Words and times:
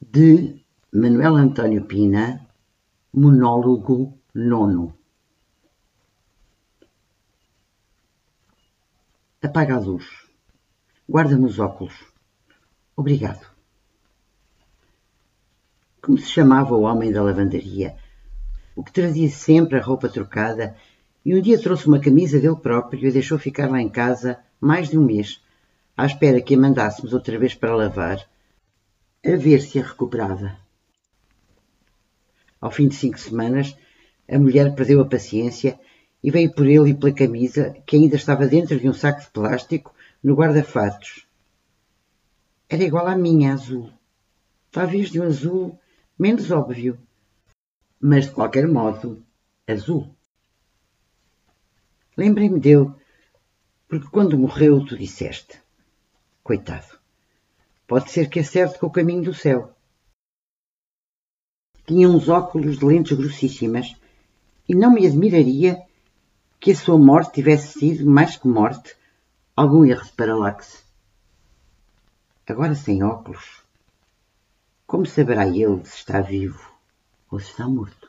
de 0.00 0.64
Manuel 0.92 1.36
António 1.36 1.84
Pina, 1.84 2.48
monólogo 3.12 4.18
nono. 4.34 4.94
Apaga 9.42 9.76
a 9.76 9.78
luz. 9.78 10.06
Guarda-me 11.08 11.44
os 11.44 11.58
óculos. 11.58 11.94
Obrigado. 12.96 13.46
Como 16.00 16.16
se 16.16 16.28
chamava 16.28 16.74
o 16.74 16.82
homem 16.82 17.12
da 17.12 17.22
lavandaria, 17.22 17.94
o 18.74 18.82
que 18.82 18.92
trazia 18.92 19.28
sempre 19.28 19.78
a 19.78 19.82
roupa 19.82 20.08
trocada 20.08 20.76
e 21.24 21.34
um 21.36 21.42
dia 21.42 21.60
trouxe 21.60 21.86
uma 21.86 22.00
camisa 22.00 22.40
dele 22.40 22.56
próprio 22.56 23.06
e 23.06 23.12
deixou 23.12 23.38
ficar 23.38 23.70
lá 23.70 23.80
em 23.80 23.88
casa 23.88 24.40
mais 24.58 24.88
de 24.88 24.98
um 24.98 25.04
mês, 25.04 25.44
à 25.94 26.06
espera 26.06 26.40
que 26.40 26.54
a 26.54 26.58
mandássemos 26.58 27.12
outra 27.12 27.38
vez 27.38 27.54
para 27.54 27.76
lavar 27.76 28.26
a 29.24 29.36
ver 29.36 29.60
se 29.60 29.78
a 29.78 29.82
recuperava. 29.82 30.58
Ao 32.60 32.70
fim 32.70 32.88
de 32.88 32.94
cinco 32.94 33.18
semanas, 33.18 33.76
a 34.28 34.38
mulher 34.38 34.74
perdeu 34.74 35.00
a 35.00 35.08
paciência 35.08 35.78
e 36.22 36.30
veio 36.30 36.52
por 36.54 36.66
ele 36.66 36.90
e 36.90 36.94
pela 36.94 37.12
camisa, 37.12 37.74
que 37.86 37.96
ainda 37.96 38.16
estava 38.16 38.46
dentro 38.46 38.78
de 38.78 38.88
um 38.88 38.92
saco 38.92 39.20
de 39.20 39.30
plástico 39.30 39.94
no 40.22 40.34
guarda-fatos. 40.34 41.26
Era 42.68 42.84
igual 42.84 43.06
à 43.06 43.16
minha, 43.16 43.52
azul. 43.52 43.90
Talvez 44.70 45.10
de 45.10 45.20
um 45.20 45.24
azul 45.24 45.78
menos 46.18 46.50
óbvio, 46.50 46.98
mas 48.00 48.26
de 48.26 48.32
qualquer 48.32 48.68
modo, 48.68 49.24
azul. 49.66 50.14
Lembrei-me 52.16 52.60
dele, 52.60 52.92
porque 53.88 54.08
quando 54.08 54.38
morreu 54.38 54.84
tu 54.84 54.96
disseste: 54.96 55.60
Coitado. 56.42 56.99
Pode 57.90 58.08
ser 58.12 58.30
que 58.30 58.38
acerte 58.38 58.78
com 58.78 58.86
o 58.86 58.92
caminho 58.92 59.24
do 59.24 59.34
céu. 59.34 59.74
Tinha 61.84 62.08
uns 62.08 62.28
óculos 62.28 62.78
de 62.78 62.84
lentes 62.84 63.18
grossíssimas 63.18 63.96
e 64.68 64.76
não 64.76 64.92
me 64.92 65.04
admiraria 65.04 65.84
que 66.60 66.70
a 66.70 66.76
sua 66.76 66.96
morte 66.96 67.32
tivesse 67.32 67.80
sido, 67.80 68.08
mais 68.08 68.36
que 68.36 68.46
morte, 68.46 68.96
algum 69.56 69.84
erro 69.84 70.04
de 70.04 70.12
paralaxe. 70.12 70.84
Agora 72.46 72.76
sem 72.76 73.02
óculos, 73.02 73.60
como 74.86 75.04
saberá 75.04 75.48
ele 75.48 75.84
se 75.84 75.96
está 75.96 76.20
vivo 76.20 76.72
ou 77.28 77.40
se 77.40 77.50
está 77.50 77.66
morto? 77.66 78.08